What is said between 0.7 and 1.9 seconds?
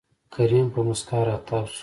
په موسکا راتاو شو.